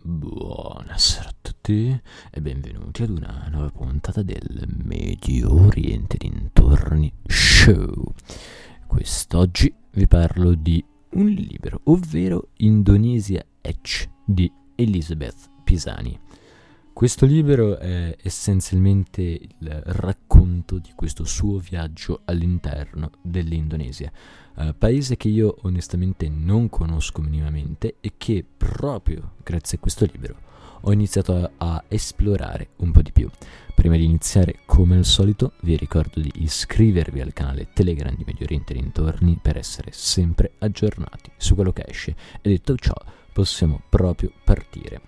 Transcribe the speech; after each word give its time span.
Buonasera 0.00 1.28
a 1.28 1.34
tutti 1.42 2.00
e 2.30 2.40
benvenuti 2.40 3.02
ad 3.02 3.10
una 3.10 3.48
nuova 3.50 3.70
puntata 3.70 4.22
del 4.22 4.64
Medio 4.84 5.52
Oriente 5.52 6.16
dintorni 6.16 7.12
show. 7.26 8.14
Quest'oggi 8.86 9.74
vi 9.90 10.06
parlo 10.06 10.54
di 10.54 10.82
un 11.14 11.26
libro, 11.26 11.80
ovvero 11.84 12.50
Indonesia 12.58 13.44
Etch 13.60 14.08
di 14.24 14.50
Elizabeth 14.76 15.50
Pisani. 15.64 16.16
Questo 16.98 17.26
libro 17.26 17.78
è 17.78 18.16
essenzialmente 18.20 19.20
il 19.20 19.82
racconto 19.84 20.78
di 20.78 20.90
questo 20.96 21.22
suo 21.22 21.58
viaggio 21.58 22.22
all'interno 22.24 23.12
dell'Indonesia, 23.22 24.10
eh, 24.56 24.74
paese 24.76 25.16
che 25.16 25.28
io 25.28 25.58
onestamente 25.62 26.28
non 26.28 26.68
conosco 26.68 27.22
minimamente 27.22 27.98
e 28.00 28.14
che 28.16 28.44
proprio 28.44 29.34
grazie 29.44 29.76
a 29.76 29.80
questo 29.80 30.06
libro 30.10 30.40
ho 30.80 30.90
iniziato 30.90 31.36
a, 31.36 31.50
a 31.58 31.84
esplorare 31.86 32.70
un 32.78 32.90
po' 32.90 33.02
di 33.02 33.12
più. 33.12 33.30
Prima 33.76 33.94
di 33.94 34.02
iniziare, 34.02 34.62
come 34.66 34.96
al 34.96 35.04
solito, 35.04 35.52
vi 35.60 35.76
ricordo 35.76 36.18
di 36.18 36.32
iscrivervi 36.34 37.20
al 37.20 37.32
canale 37.32 37.68
Telegram 37.72 38.12
di 38.16 38.24
Medio 38.26 38.44
Oriente 38.44 38.74
dintorni 38.74 39.38
per 39.40 39.56
essere 39.56 39.92
sempre 39.92 40.54
aggiornati 40.58 41.30
su 41.36 41.54
quello 41.54 41.72
che 41.72 41.84
esce. 41.86 42.16
E 42.42 42.48
detto 42.48 42.74
ciò, 42.74 42.94
possiamo 43.32 43.82
proprio 43.88 44.32
partire. 44.42 45.00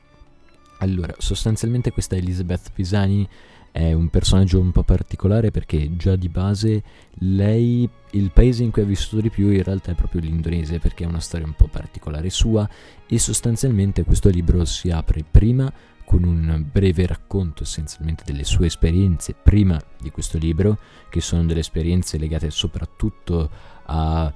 Allora, 0.81 1.15
sostanzialmente 1.19 1.93
questa 1.93 2.17
Elizabeth 2.17 2.71
Pisani 2.73 3.29
è 3.73 3.93
un 3.93 4.09
personaggio 4.09 4.59
un 4.59 4.73
po' 4.73 4.83
particolare 4.83 5.51
perché 5.51 5.97
già 5.97 6.17
di 6.17 6.29
base 6.29 6.83
lei, 7.19 7.89
il 8.13 8.31
paese 8.33 8.65
in 8.65 8.71
cui 8.71 8.83
ha 8.83 8.87
vissuto 8.87 9.21
di 9.21 9.31
più 9.31 9.51
in 9.51 9.63
realtà 9.63 9.93
è 9.93 9.95
proprio 9.95 10.23
l'Indonesia 10.23 10.79
perché 10.79 11.05
è 11.05 11.07
una 11.07 11.21
storia 11.21 11.47
un 11.47 11.55
po' 11.55 11.69
particolare 11.69 12.31
sua 12.31 12.69
e 13.07 13.19
sostanzialmente 13.19 14.05
questo 14.05 14.29
libro 14.29 14.65
si 14.65 14.91
apre 14.91 15.25
prima 15.29 15.73
con 16.05 16.25
un 16.25 16.65
breve 16.69 17.07
racconto 17.07 17.63
essenzialmente 17.63 18.25
delle 18.27 18.43
sue 18.43 18.67
esperienze 18.67 19.33
prima 19.41 19.81
di 20.01 20.11
questo 20.11 20.39
libro, 20.39 20.79
che 21.09 21.21
sono 21.21 21.45
delle 21.45 21.61
esperienze 21.61 22.19
legate 22.19 22.51
soprattutto 22.51 23.49
a... 23.85 24.33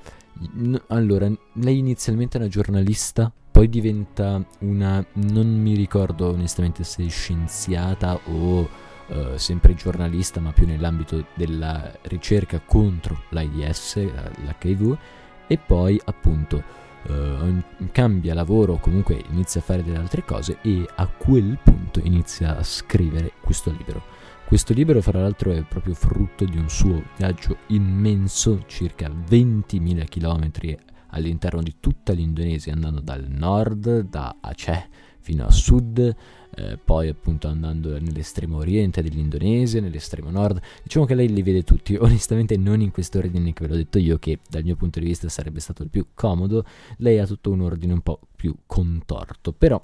Allora, 0.88 1.28
lei 1.54 1.78
inizialmente 1.78 2.36
è 2.36 2.40
una 2.40 2.50
giornalista 2.50 3.32
poi 3.54 3.68
diventa 3.68 4.44
una, 4.62 5.06
non 5.12 5.46
mi 5.46 5.76
ricordo 5.76 6.30
onestamente 6.30 6.82
se 6.82 7.06
scienziata 7.06 8.18
o 8.24 8.68
uh, 9.06 9.36
sempre 9.36 9.74
giornalista, 9.74 10.40
ma 10.40 10.50
più 10.50 10.66
nell'ambito 10.66 11.26
della 11.34 11.88
ricerca 12.02 12.58
contro 12.58 13.22
l'AIDS, 13.28 13.94
l'HIV, 13.98 14.98
e 15.46 15.56
poi 15.56 16.00
appunto 16.04 16.64
uh, 17.06 17.62
cambia 17.92 18.34
lavoro 18.34 18.72
o 18.72 18.78
comunque 18.80 19.22
inizia 19.30 19.60
a 19.60 19.64
fare 19.64 19.84
delle 19.84 19.98
altre 19.98 20.24
cose 20.24 20.58
e 20.60 20.84
a 20.96 21.06
quel 21.06 21.56
punto 21.62 22.00
inizia 22.02 22.56
a 22.56 22.62
scrivere 22.64 23.34
questo 23.40 23.70
libro. 23.70 24.02
Questo 24.46 24.72
libro, 24.72 25.00
fra 25.00 25.20
l'altro, 25.20 25.52
è 25.52 25.62
proprio 25.62 25.94
frutto 25.94 26.44
di 26.44 26.58
un 26.58 26.68
suo 26.68 27.04
viaggio 27.16 27.58
immenso, 27.68 28.64
circa 28.66 29.08
20.000 29.08 30.08
km 30.08 30.92
all'interno 31.14 31.62
di 31.62 31.76
tutta 31.80 32.12
l'Indonesia, 32.12 32.72
andando 32.72 33.00
dal 33.00 33.26
nord, 33.28 34.00
da 34.08 34.36
Aceh 34.40 34.88
fino 35.20 35.46
a 35.46 35.50
sud, 35.50 36.14
eh, 36.56 36.76
poi 36.76 37.08
appunto 37.08 37.48
andando 37.48 37.98
nell'estremo 37.98 38.58
oriente 38.58 39.02
dell'Indonesia, 39.02 39.80
nell'estremo 39.80 40.30
nord. 40.30 40.60
Diciamo 40.82 41.06
che 41.06 41.14
lei 41.14 41.32
li 41.32 41.42
vede 41.42 41.62
tutti, 41.62 41.96
onestamente 41.98 42.56
non 42.56 42.80
in 42.80 42.90
questo 42.90 43.18
ordine 43.18 43.52
che 43.52 43.64
ve 43.64 43.70
l'ho 43.70 43.76
detto 43.76 43.98
io, 43.98 44.18
che 44.18 44.40
dal 44.48 44.64
mio 44.64 44.76
punto 44.76 45.00
di 45.00 45.06
vista 45.06 45.28
sarebbe 45.28 45.60
stato 45.60 45.82
il 45.82 45.88
più 45.88 46.08
comodo, 46.14 46.64
lei 46.98 47.18
ha 47.18 47.26
tutto 47.26 47.50
un 47.50 47.62
ordine 47.62 47.94
un 47.94 48.02
po' 48.02 48.20
più 48.36 48.54
contorto, 48.66 49.52
però 49.52 49.80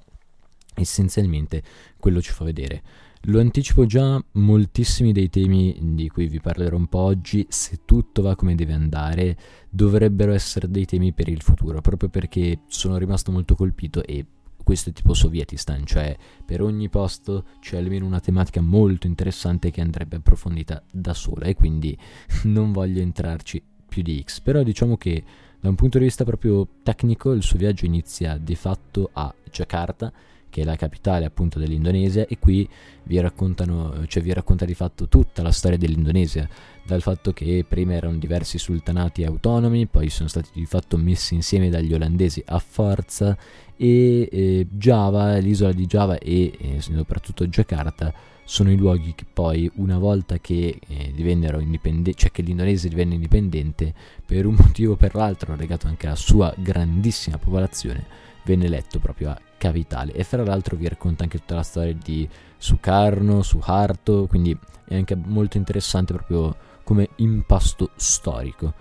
essenzialmente 0.74 1.62
quello 1.98 2.20
ci 2.20 2.32
fa 2.32 2.44
vedere 2.44 2.82
lo 3.24 3.38
anticipo 3.38 3.84
già, 3.84 4.22
moltissimi 4.32 5.12
dei 5.12 5.28
temi 5.28 5.76
di 5.94 6.08
cui 6.08 6.26
vi 6.26 6.40
parlerò 6.40 6.76
un 6.76 6.86
po' 6.86 7.00
oggi, 7.00 7.46
se 7.48 7.80
tutto 7.84 8.22
va 8.22 8.34
come 8.34 8.54
deve 8.54 8.72
andare, 8.72 9.36
dovrebbero 9.68 10.32
essere 10.32 10.70
dei 10.70 10.86
temi 10.86 11.12
per 11.12 11.28
il 11.28 11.42
futuro, 11.42 11.80
proprio 11.80 12.08
perché 12.08 12.60
sono 12.68 12.96
rimasto 12.96 13.30
molto 13.30 13.54
colpito 13.54 14.02
e 14.02 14.24
questo 14.64 14.90
è 14.90 14.92
tipo 14.92 15.14
Sovietistan, 15.14 15.84
cioè 15.84 16.16
per 16.44 16.62
ogni 16.62 16.88
posto 16.88 17.44
c'è 17.60 17.76
almeno 17.76 18.06
una 18.06 18.20
tematica 18.20 18.60
molto 18.60 19.06
interessante 19.06 19.70
che 19.70 19.80
andrebbe 19.80 20.16
approfondita 20.16 20.82
da 20.90 21.12
sola 21.12 21.46
e 21.46 21.54
quindi 21.54 21.96
non 22.44 22.72
voglio 22.72 23.00
entrarci 23.00 23.62
più 23.88 24.02
di 24.02 24.22
X, 24.24 24.40
però 24.40 24.62
diciamo 24.62 24.96
che 24.96 25.22
da 25.60 25.68
un 25.68 25.74
punto 25.74 25.98
di 25.98 26.04
vista 26.04 26.24
proprio 26.24 26.66
tecnico 26.82 27.32
il 27.32 27.42
suo 27.42 27.58
viaggio 27.58 27.84
inizia 27.84 28.38
di 28.38 28.54
fatto 28.54 29.10
a 29.12 29.34
Jakarta 29.50 30.10
che 30.50 30.62
è 30.62 30.64
la 30.64 30.76
capitale 30.76 31.24
appunto 31.24 31.58
dell'Indonesia 31.58 32.26
e 32.26 32.38
qui 32.38 32.68
vi 33.04 33.16
cioè 33.16 34.22
vi 34.22 34.32
racconta 34.32 34.64
di 34.64 34.74
fatto 34.74 35.08
tutta 35.08 35.42
la 35.42 35.52
storia 35.52 35.78
dell'Indonesia, 35.78 36.48
dal 36.84 37.00
fatto 37.00 37.32
che 37.32 37.64
prima 37.66 37.94
erano 37.94 38.18
diversi 38.18 38.58
sultanati 38.58 39.24
autonomi, 39.24 39.86
poi 39.86 40.10
sono 40.10 40.28
stati 40.28 40.50
di 40.52 40.66
fatto 40.66 40.96
messi 40.98 41.34
insieme 41.34 41.70
dagli 41.70 41.94
olandesi 41.94 42.42
a 42.46 42.58
forza 42.58 43.36
e 43.76 44.28
eh, 44.30 44.66
Java, 44.70 45.36
l'isola 45.38 45.72
di 45.72 45.86
Java 45.86 46.18
e 46.18 46.52
eh, 46.58 46.80
soprattutto 46.80 47.46
Jakarta 47.46 48.12
sono 48.50 48.72
i 48.72 48.76
luoghi 48.76 49.14
che 49.14 49.24
poi 49.32 49.70
una 49.76 49.96
volta 49.96 50.38
che 50.40 50.80
eh, 50.84 51.12
divennero 51.14 51.60
indipendenti, 51.60 52.18
cioè 52.18 52.32
che 52.32 52.42
l'Indonesia 52.42 52.88
divenne 52.88 53.14
indipendente 53.14 53.94
per 54.26 54.44
un 54.44 54.56
motivo 54.58 54.94
o 54.94 54.96
per 54.96 55.14
l'altro 55.14 55.54
legato 55.54 55.86
anche 55.86 56.08
alla 56.08 56.16
sua 56.16 56.52
grandissima 56.56 57.38
popolazione 57.38 58.04
venne 58.42 58.64
eletto 58.64 58.98
proprio 58.98 59.30
a 59.30 59.40
capitale 59.56 60.12
e 60.14 60.24
fra 60.24 60.42
l'altro 60.42 60.74
vi 60.74 60.88
racconta 60.88 61.22
anche 61.22 61.38
tutta 61.38 61.54
la 61.54 61.62
storia 61.62 61.94
di 61.94 62.28
Sukarno, 62.56 63.42
Suharto, 63.42 64.26
quindi 64.26 64.58
è 64.84 64.96
anche 64.96 65.14
molto 65.14 65.56
interessante 65.56 66.12
proprio 66.12 66.56
come 66.82 67.10
impasto 67.18 67.90
storico. 67.94 68.74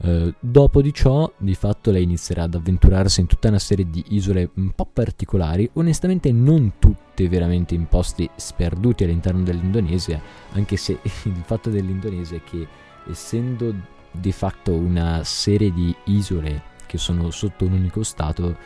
Uh, 0.00 0.32
dopo 0.38 0.80
di 0.80 0.92
ciò, 0.94 1.30
di 1.38 1.54
fatto, 1.54 1.90
lei 1.90 2.04
inizierà 2.04 2.44
ad 2.44 2.54
avventurarsi 2.54 3.20
in 3.20 3.26
tutta 3.26 3.48
una 3.48 3.58
serie 3.58 3.88
di 3.90 4.04
isole 4.10 4.50
un 4.54 4.70
po' 4.70 4.86
particolari, 4.86 5.68
onestamente 5.74 6.30
non 6.30 6.74
tutte 6.78 7.28
veramente 7.28 7.74
in 7.74 7.86
posti 7.88 8.28
sperduti 8.36 9.04
all'interno 9.04 9.42
dell'Indonesia, 9.42 10.20
anche 10.52 10.76
se 10.76 10.98
il 11.02 11.42
fatto 11.44 11.68
dell'Indonesia 11.68 12.36
è 12.36 12.44
che 12.44 12.66
essendo 13.08 13.74
di 14.12 14.32
fatto 14.32 14.72
una 14.72 15.22
serie 15.24 15.72
di 15.72 15.94
isole 16.04 16.76
che 16.86 16.98
sono 16.98 17.30
sotto 17.30 17.64
un 17.64 17.72
unico 17.72 18.02
stato, 18.02 18.56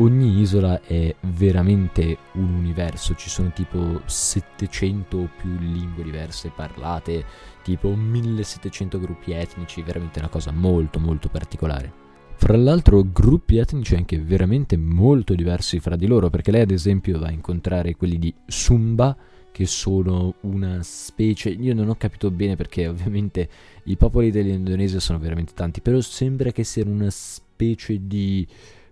ogni 0.00 0.40
isola 0.40 0.80
è 0.82 1.14
veramente 1.20 2.16
un 2.32 2.54
universo, 2.54 3.14
ci 3.14 3.28
sono 3.28 3.52
tipo 3.52 4.00
700 4.04 5.16
o 5.16 5.28
più 5.36 5.50
lingue 5.58 6.02
diverse 6.02 6.50
parlate, 6.54 7.24
tipo 7.62 7.94
1700 7.94 8.98
gruppi 8.98 9.32
etnici, 9.32 9.82
veramente 9.82 10.18
una 10.18 10.28
cosa 10.28 10.50
molto 10.50 10.98
molto 10.98 11.28
particolare. 11.28 11.92
Fra 12.34 12.56
l'altro 12.56 13.04
gruppi 13.12 13.58
etnici 13.58 13.94
anche 13.94 14.18
veramente 14.18 14.78
molto 14.78 15.34
diversi 15.34 15.78
fra 15.78 15.96
di 15.96 16.06
loro, 16.06 16.30
perché 16.30 16.50
lei 16.50 16.62
ad 16.62 16.70
esempio 16.70 17.18
va 17.18 17.26
a 17.26 17.32
incontrare 17.32 17.94
quelli 17.94 18.18
di 18.18 18.34
Sumba, 18.46 19.14
che 19.52 19.66
sono 19.66 20.36
una 20.42 20.82
specie, 20.82 21.50
io 21.50 21.74
non 21.74 21.88
ho 21.88 21.96
capito 21.96 22.30
bene 22.30 22.56
perché 22.56 22.88
ovviamente 22.88 23.48
i 23.84 23.96
popoli 23.96 24.30
dell'Indonesia 24.30 25.00
sono 25.00 25.18
veramente 25.18 25.52
tanti, 25.54 25.82
però 25.82 26.00
sembra 26.00 26.50
che 26.52 26.64
siano 26.64 26.92
una 26.92 27.10
specie 27.10 27.98
di 28.06 28.46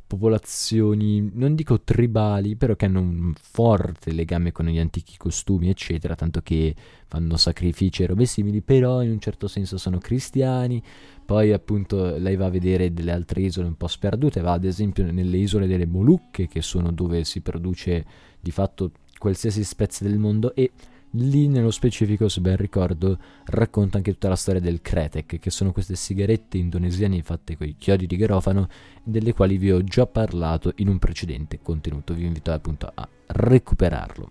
popolazioni, 0.09 1.31
non 1.35 1.55
dico 1.55 1.83
tribali, 1.83 2.57
però 2.57 2.75
che 2.75 2.87
hanno 2.87 3.01
un 3.01 3.35
forte 3.39 4.11
legame 4.11 4.51
con 4.51 4.67
gli 4.67 4.79
antichi 4.79 5.17
costumi, 5.17 5.69
eccetera, 5.69 6.17
tanto 6.17 6.41
che 6.41 6.75
fanno 7.07 7.37
sacrifici 7.37 8.03
e 8.03 8.07
robe 8.07 8.25
simili, 8.25 8.63
però 8.63 9.03
in 9.03 9.11
un 9.11 9.21
certo 9.21 9.47
senso 9.47 9.77
sono 9.77 9.99
cristiani. 9.99 10.83
Poi 11.25 11.53
appunto 11.53 12.17
lei 12.17 12.37
va 12.37 12.47
a 12.47 12.51
vedere 12.51 12.93
delle 12.93 13.13
altre 13.13 13.43
isole 13.43 13.69
un 13.69 13.77
po' 13.77 13.87
sperdute, 13.87 14.41
va 14.41 14.53
ad 14.53 14.65
esempio 14.65 15.05
nelle 15.13 15.37
isole 15.37 15.67
delle 15.67 15.87
Molucche, 15.87 16.49
che 16.49 16.63
sono 16.63 16.91
dove 16.91 17.23
si 17.25 17.43
produce 17.43 18.05
di 18.41 18.51
fatto 18.51 18.93
qualsiasi 19.19 19.63
spezia 19.63 20.09
del 20.09 20.19
mondo 20.19 20.55
e 20.55 20.71
Lì 21.13 21.49
nello 21.49 21.71
specifico, 21.71 22.29
se 22.29 22.43
ben 22.43 22.57
ricordo, 22.57 23.19
racconta 23.47 23.97
anche 23.97 24.13
tutta 24.13 24.29
la 24.29 24.37
storia 24.37 24.61
del 24.61 24.83
Kretek, 24.83 25.39
che 25.39 25.51
sono 25.51 25.73
queste 25.73 25.97
sigarette 25.97 26.59
indonesiane 26.59 27.23
fatte 27.23 27.57
con 27.57 27.67
i 27.67 27.77
chiodi 27.77 28.07
di 28.07 28.17
garofano, 28.17 28.69
delle 29.03 29.33
quali 29.33 29.57
vi 29.57 29.73
ho 29.73 29.83
già 29.83 30.07
parlato 30.07 30.73
in 30.77 30.89
un 30.89 30.99
precedente 30.99 31.61
contenuto. 31.63 32.13
Vi 32.13 32.27
invito 32.27 32.53
appunto 32.53 32.91
a 32.93 33.09
recuperarlo. 33.27 34.31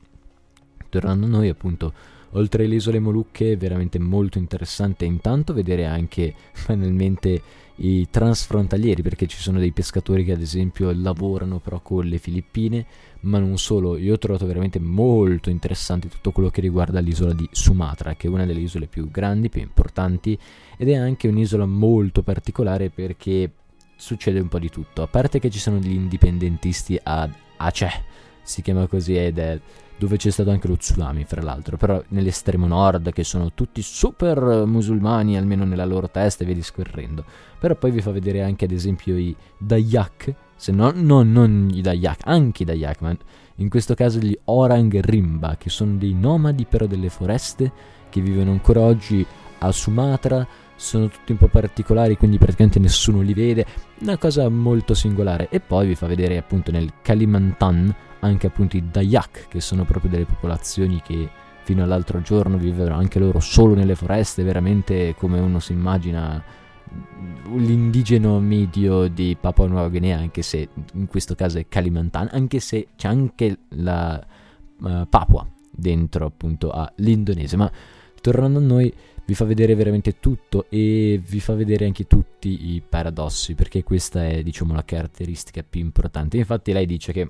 Tornando 0.89 1.25
a 1.25 1.29
noi, 1.29 1.49
appunto, 1.49 1.93
oltre 2.31 2.65
alle 2.65 2.75
isole 2.75 2.99
Molucche, 2.99 3.53
è 3.53 3.57
veramente 3.57 3.99
molto 3.99 4.37
interessante 4.37 5.05
intanto 5.05 5.53
vedere 5.53 5.85
anche 5.85 6.33
banalmente 6.67 7.41
i 7.79 8.07
transfrontalieri, 8.09 9.01
perché 9.01 9.27
ci 9.27 9.37
sono 9.37 9.59
dei 9.59 9.71
pescatori 9.71 10.23
che 10.23 10.31
ad 10.31 10.41
esempio 10.41 10.91
lavorano 10.93 11.59
però 11.59 11.79
con 11.81 12.05
le 12.05 12.17
Filippine 12.17 12.85
ma 13.21 13.39
non 13.39 13.57
solo, 13.57 13.97
io 13.97 14.13
ho 14.13 14.17
trovato 14.17 14.45
veramente 14.45 14.79
molto 14.79 15.49
interessante 15.49 16.09
tutto 16.09 16.31
quello 16.31 16.49
che 16.49 16.61
riguarda 16.61 16.99
l'isola 16.99 17.33
di 17.33 17.47
Sumatra, 17.51 18.15
che 18.15 18.27
è 18.27 18.29
una 18.29 18.45
delle 18.45 18.59
isole 18.59 18.87
più 18.87 19.09
grandi, 19.09 19.49
più 19.49 19.61
importanti 19.61 20.37
ed 20.77 20.89
è 20.89 20.95
anche 20.95 21.27
un'isola 21.27 21.65
molto 21.65 22.21
particolare 22.21 22.89
perché 22.89 23.51
succede 23.95 24.39
un 24.39 24.47
po' 24.47 24.59
di 24.59 24.69
tutto, 24.69 25.01
a 25.01 25.07
parte 25.07 25.39
che 25.39 25.49
ci 25.49 25.59
sono 25.59 25.77
gli 25.77 25.91
indipendentisti 25.91 26.99
ad 27.01 27.31
Aceh, 27.57 28.03
si 28.47 28.61
chiama 28.61 28.87
così 28.87 29.17
ed 29.17 29.37
è 29.39 29.59
dove 29.97 30.15
c'è 30.17 30.29
stato 30.29 30.51
anche 30.51 30.67
lo 30.67 30.77
tsunami, 30.77 31.25
fra 31.25 31.41
l'altro, 31.41 31.75
però 31.75 32.01
nell'estremo 32.09 32.67
nord, 32.67 33.11
che 33.11 33.23
sono 33.23 33.51
tutti 33.53 33.81
super 33.81 34.65
musulmani, 34.65 35.37
almeno 35.37 35.65
nella 35.65 35.85
loro 35.85 36.09
testa, 36.09 36.43
e 36.43 36.45
via 36.45 36.55
discorrendo. 36.55 37.25
Però 37.59 37.75
poi 37.75 37.91
vi 37.91 38.01
fa 38.01 38.11
vedere 38.11 38.43
anche, 38.43 38.65
ad 38.65 38.71
esempio, 38.71 39.17
i 39.17 39.35
Dayak, 39.57 40.33
se 40.55 40.71
no, 40.71 40.91
no 40.93 41.23
non 41.23 41.69
i 41.73 41.81
Dayak, 41.81 42.21
anche 42.25 42.63
i 42.63 42.65
Dayak, 42.65 43.01
ma 43.01 43.17
in 43.55 43.69
questo 43.69 43.95
caso 43.95 44.19
gli 44.19 44.37
Orang 44.45 44.99
Rimba, 45.01 45.57
che 45.57 45.69
sono 45.69 45.95
dei 45.95 46.13
nomadi 46.13 46.65
però 46.65 46.85
delle 46.85 47.09
foreste, 47.09 47.71
che 48.09 48.21
vivono 48.21 48.51
ancora 48.51 48.81
oggi 48.81 49.25
a 49.59 49.71
Sumatra, 49.71 50.47
sono 50.77 51.09
tutti 51.09 51.33
un 51.33 51.37
po' 51.37 51.47
particolari, 51.47 52.15
quindi 52.15 52.37
praticamente 52.37 52.79
nessuno 52.79 53.19
li 53.19 53.33
vede, 53.33 53.65
una 53.99 54.17
cosa 54.17 54.47
molto 54.47 54.93
singolare. 54.93 55.49
E 55.49 55.59
poi 55.59 55.87
vi 55.87 55.95
fa 55.95 56.07
vedere 56.07 56.37
appunto 56.37 56.71
nel 56.71 56.93
Kalimantan 57.01 57.93
anche 58.19 58.47
appunto 58.47 58.77
i 58.77 58.83
Dayak, 58.89 59.47
che 59.49 59.59
sono 59.59 59.83
proprio 59.83 60.09
delle 60.09 60.25
popolazioni 60.25 61.01
che 61.03 61.29
fino 61.63 61.83
all'altro 61.83 62.21
giorno 62.21 62.57
vivevano 62.57 62.95
anche 62.95 63.19
loro 63.19 63.39
solo 63.41 63.75
nelle 63.75 63.95
foreste, 63.95 64.43
veramente 64.43 65.13
come 65.17 65.39
uno 65.39 65.59
si 65.59 65.73
immagina 65.73 66.41
l'indigeno 67.55 68.39
medio 68.39 69.07
di 69.07 69.35
Papua 69.39 69.67
Nuova 69.67 69.89
Guinea, 69.89 70.17
anche 70.17 70.41
se 70.41 70.69
in 70.93 71.07
questo 71.07 71.35
caso 71.35 71.57
è 71.57 71.65
Kalimantan, 71.67 72.29
anche 72.31 72.59
se 72.59 72.87
c'è 72.95 73.07
anche 73.07 73.57
la 73.69 74.25
uh, 74.79 75.07
Papua 75.09 75.45
dentro 75.69 76.25
appunto 76.25 76.71
all'Indonesia. 76.71 77.57
Ma 77.57 77.71
tornando 78.21 78.59
a 78.59 78.61
noi, 78.61 78.93
vi 79.27 79.35
fa 79.35 79.43
vedere 79.43 79.75
veramente 79.75 80.19
tutto 80.21 80.67
e 80.69 81.21
vi 81.21 81.41
fa 81.41 81.53
vedere 81.53 81.83
anche 81.83 82.07
tutti 82.07 82.73
i 82.73 82.81
paradossi, 82.81 83.55
perché 83.55 83.83
questa 83.83 84.25
è 84.25 84.41
diciamo 84.41 84.73
la 84.73 84.85
caratteristica 84.85 85.65
più 85.69 85.81
importante. 85.81 86.37
Infatti 86.37 86.71
lei 86.71 86.85
dice 86.85 87.11
che 87.11 87.29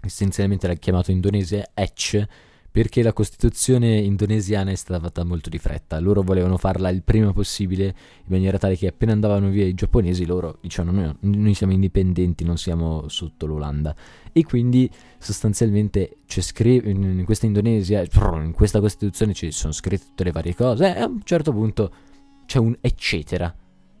essenzialmente 0.00 0.68
l'ha 0.68 0.74
chiamato 0.74 1.10
Indonesia 1.10 1.70
Etch 1.74 2.24
perché 2.70 3.02
la 3.02 3.12
Costituzione 3.12 3.96
indonesiana 3.96 4.70
è 4.70 4.74
stata 4.74 5.00
fatta 5.00 5.24
molto 5.24 5.48
di 5.48 5.58
fretta. 5.58 5.98
Loro 5.98 6.22
volevano 6.22 6.56
farla 6.56 6.90
il 6.90 7.02
prima 7.02 7.32
possibile, 7.32 7.84
in 7.86 8.26
maniera 8.26 8.58
tale 8.58 8.76
che 8.76 8.86
appena 8.86 9.12
andavano 9.12 9.48
via 9.48 9.64
i 9.64 9.74
giapponesi, 9.74 10.26
loro 10.26 10.58
dicevano 10.60 11.00
noi, 11.00 11.14
noi 11.20 11.54
siamo 11.54 11.72
indipendenti, 11.72 12.44
non 12.44 12.56
siamo 12.56 13.08
sotto 13.08 13.46
l'Olanda. 13.46 13.94
E 14.32 14.44
quindi 14.44 14.90
sostanzialmente 15.18 16.18
c'è 16.26 16.40
scritto 16.40 16.88
in 16.88 17.22
questa 17.24 17.46
Indonesia, 17.46 18.02
in 18.02 18.52
questa 18.52 18.80
Costituzione 18.80 19.32
ci 19.32 19.50
sono 19.50 19.72
scritte 19.72 20.06
tutte 20.06 20.24
le 20.24 20.32
varie 20.32 20.54
cose, 20.54 20.94
e 20.96 21.00
a 21.00 21.06
un 21.06 21.20
certo 21.24 21.52
punto 21.52 21.92
c'è 22.46 22.58
un 22.58 22.76
eccetera 22.80 23.54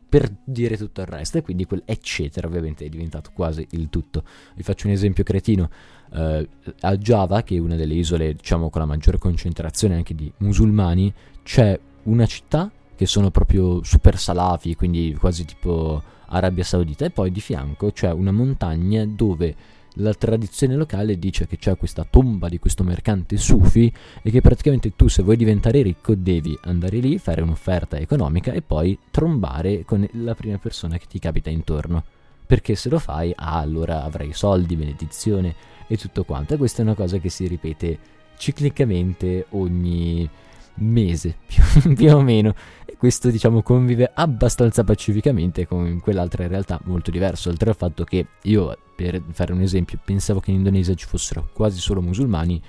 per 0.08 0.32
dire 0.42 0.76
tutto 0.76 1.00
il 1.02 1.06
resto 1.06 1.38
e 1.38 1.42
quindi 1.42 1.66
quel 1.66 1.82
eccetera 1.84 2.46
ovviamente 2.46 2.84
è 2.84 2.88
diventato 2.88 3.30
quasi 3.32 3.66
il 3.70 3.88
tutto. 3.90 4.24
Vi 4.54 4.62
faccio 4.62 4.86
un 4.86 4.94
esempio 4.94 5.24
cretino. 5.24 5.70
Uh, 6.10 6.48
a 6.80 6.96
Java, 6.96 7.42
che 7.42 7.56
è 7.56 7.58
una 7.58 7.76
delle 7.76 7.94
isole 7.94 8.32
diciamo 8.32 8.70
con 8.70 8.80
la 8.80 8.86
maggiore 8.86 9.18
concentrazione 9.18 9.94
anche 9.94 10.14
di 10.14 10.32
musulmani, 10.38 11.12
c'è 11.42 11.78
una 12.04 12.24
città 12.26 12.70
che 12.96 13.06
sono 13.06 13.30
proprio 13.30 13.82
super 13.84 14.18
salafi, 14.18 14.74
quindi 14.74 15.14
quasi 15.18 15.44
tipo 15.44 16.02
Arabia 16.26 16.64
Saudita 16.64 17.04
e 17.04 17.10
poi 17.10 17.30
di 17.30 17.40
fianco 17.40 17.92
c'è 17.92 18.10
una 18.10 18.32
montagna 18.32 19.04
dove 19.06 19.54
la 19.98 20.14
tradizione 20.14 20.74
locale 20.74 21.18
dice 21.18 21.46
che 21.46 21.56
c'è 21.56 21.76
questa 21.76 22.06
tomba 22.08 22.48
di 22.48 22.58
questo 22.58 22.84
mercante 22.84 23.36
Sufi 23.36 23.92
e 24.22 24.30
che 24.30 24.40
praticamente 24.40 24.94
tu 24.94 25.08
se 25.08 25.22
vuoi 25.22 25.36
diventare 25.36 25.82
ricco 25.82 26.14
devi 26.14 26.56
andare 26.62 26.98
lì, 26.98 27.18
fare 27.18 27.42
un'offerta 27.42 27.98
economica 27.98 28.52
e 28.52 28.62
poi 28.62 28.98
trombare 29.10 29.84
con 29.84 30.06
la 30.12 30.34
prima 30.34 30.58
persona 30.58 30.98
che 30.98 31.06
ti 31.08 31.18
capita 31.18 31.50
intorno. 31.50 32.04
Perché 32.46 32.76
se 32.76 32.88
lo 32.88 32.98
fai, 32.98 33.32
ah, 33.34 33.58
allora 33.58 34.04
avrai 34.04 34.32
soldi, 34.32 34.76
benedizione 34.76 35.54
e 35.86 35.96
tutto 35.96 36.24
quanto. 36.24 36.54
E 36.54 36.56
questa 36.56 36.80
è 36.80 36.84
una 36.84 36.94
cosa 36.94 37.18
che 37.18 37.28
si 37.28 37.46
ripete 37.46 37.98
ciclicamente 38.38 39.46
ogni 39.50 40.28
mese 40.76 41.36
più, 41.46 41.94
più, 41.94 42.14
o 42.14 42.22
meno 42.22 42.54
questo 42.98 43.30
diciamo 43.30 43.62
convive 43.62 44.10
abbastanza 44.12 44.82
pacificamente 44.84 45.66
con 45.66 46.00
quell'altra 46.00 46.46
realtà 46.46 46.80
molto 46.84 47.10
diversa 47.10 47.48
oltre 47.48 47.70
al 47.70 47.76
fatto 47.76 48.04
che 48.04 48.26
io 48.42 48.76
per 48.94 49.22
fare 49.30 49.52
un 49.52 49.60
esempio 49.60 49.98
pensavo 50.04 50.40
che 50.40 50.50
in 50.50 50.58
Indonesia 50.58 50.94
ci 50.94 51.06
fossero 51.06 51.48
quasi 51.52 51.78
solo 51.78 52.02
musulmani. 52.02 52.60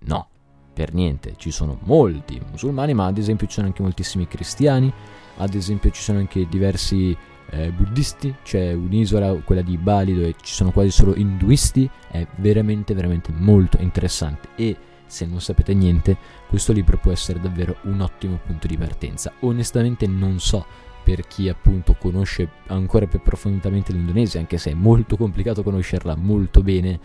No 0.00 0.28
per 0.72 0.94
niente. 0.94 1.34
Ci 1.36 1.50
sono 1.50 1.78
molti 1.82 2.40
musulmani 2.50 2.94
ma 2.94 3.06
ad 3.06 3.18
esempio 3.18 3.46
ci 3.46 3.54
sono 3.54 3.66
anche 3.66 3.82
moltissimi 3.82 4.28
cristiani 4.28 4.92
ad 5.40 5.54
esempio 5.54 5.90
ci 5.90 6.02
sono 6.02 6.18
anche 6.18 6.46
diversi 6.48 7.16
eh, 7.50 7.70
buddisti. 7.70 8.34
C'è 8.42 8.72
un'isola 8.72 9.32
quella 9.44 9.62
di 9.62 9.76
Bali 9.76 10.14
dove 10.14 10.34
ci 10.42 10.52
sono 10.52 10.70
quasi 10.70 10.90
solo 10.90 11.14
induisti. 11.14 11.88
È 12.10 12.26
veramente 12.36 12.94
veramente 12.94 13.32
molto 13.32 13.78
interessante. 13.80 14.48
E 14.56 14.76
se 15.10 15.26
non 15.26 15.40
sapete 15.40 15.74
niente, 15.74 16.16
questo 16.48 16.72
libro 16.72 16.98
può 16.98 17.10
essere 17.10 17.40
davvero 17.40 17.76
un 17.82 18.00
ottimo 18.00 18.38
punto 18.44 18.66
di 18.66 18.76
partenza. 18.76 19.32
Onestamente 19.40 20.06
non 20.06 20.38
so 20.38 20.64
per 21.02 21.26
chi 21.26 21.48
appunto 21.48 21.94
conosce 21.94 22.48
ancora 22.68 23.06
più 23.06 23.18
approfonditamente 23.18 23.92
l'Indonesia, 23.92 24.38
anche 24.38 24.58
se 24.58 24.70
è 24.70 24.74
molto 24.74 25.16
complicato 25.16 25.62
conoscerla 25.62 26.14
molto 26.14 26.62
bene, 26.62 27.00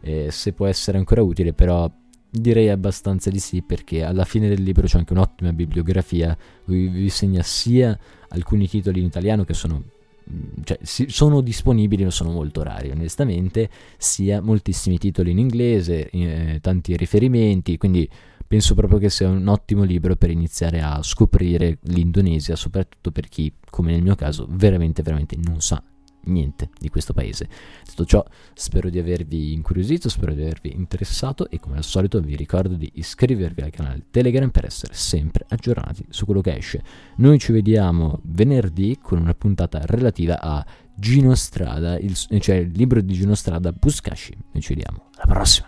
eh, 0.00 0.28
se 0.30 0.52
può 0.52 0.66
essere 0.66 0.98
ancora 0.98 1.22
utile, 1.22 1.52
però 1.52 1.90
direi 2.30 2.68
abbastanza 2.68 3.30
di 3.30 3.38
sì 3.38 3.62
perché 3.62 4.04
alla 4.04 4.24
fine 4.24 4.48
del 4.48 4.62
libro 4.62 4.86
c'è 4.86 4.98
anche 4.98 5.12
un'ottima 5.12 5.52
bibliografia, 5.52 6.36
vi, 6.66 6.88
vi 6.88 7.08
segna 7.08 7.42
sia 7.42 7.98
alcuni 8.28 8.68
titoli 8.68 9.00
in 9.00 9.06
italiano 9.06 9.44
che 9.44 9.54
sono 9.54 9.82
cioè, 10.64 10.78
si, 10.82 11.06
sono 11.08 11.40
disponibili 11.40 12.04
ma 12.04 12.10
sono 12.10 12.30
molto 12.30 12.62
rari 12.62 12.90
onestamente, 12.90 13.68
sia 13.96 14.40
moltissimi 14.40 14.98
titoli 14.98 15.30
in 15.30 15.38
inglese, 15.38 16.10
eh, 16.10 16.58
tanti 16.60 16.96
riferimenti, 16.96 17.76
quindi 17.76 18.08
penso 18.46 18.74
proprio 18.74 18.98
che 18.98 19.10
sia 19.10 19.28
un 19.28 19.46
ottimo 19.48 19.82
libro 19.82 20.16
per 20.16 20.30
iniziare 20.30 20.80
a 20.80 21.02
scoprire 21.02 21.78
l'Indonesia, 21.82 22.56
soprattutto 22.56 23.10
per 23.10 23.28
chi, 23.28 23.52
come 23.70 23.92
nel 23.92 24.02
mio 24.02 24.14
caso, 24.14 24.46
veramente, 24.48 25.02
veramente 25.02 25.36
non 25.36 25.60
sa 25.60 25.82
niente 26.28 26.70
di 26.78 26.88
questo 26.88 27.12
paese. 27.12 27.48
Detto 27.84 28.04
ciò, 28.04 28.24
spero 28.54 28.90
di 28.90 28.98
avervi 28.98 29.52
incuriosito, 29.52 30.08
spero 30.08 30.32
di 30.32 30.42
avervi 30.42 30.72
interessato 30.74 31.48
e 31.50 31.58
come 31.58 31.76
al 31.76 31.84
solito 31.84 32.20
vi 32.20 32.36
ricordo 32.36 32.74
di 32.74 32.90
iscrivervi 32.94 33.62
al 33.62 33.70
canale 33.70 34.06
Telegram 34.10 34.50
per 34.50 34.64
essere 34.64 34.94
sempre 34.94 35.44
aggiornati 35.48 36.04
su 36.08 36.24
quello 36.24 36.40
che 36.40 36.56
esce. 36.56 36.82
Noi 37.16 37.38
ci 37.38 37.52
vediamo 37.52 38.20
venerdì 38.24 38.98
con 39.00 39.18
una 39.18 39.34
puntata 39.34 39.80
relativa 39.84 40.40
a 40.40 40.64
Gino 40.94 41.34
Strada, 41.34 41.98
il, 41.98 42.16
cioè 42.16 42.56
il 42.56 42.72
libro 42.74 43.00
di 43.00 43.14
Gino 43.14 43.34
Strada 43.34 43.72
Buscashi. 43.72 44.36
Noi 44.52 44.62
ci 44.62 44.74
vediamo 44.74 45.10
alla 45.16 45.32
prossima. 45.32 45.67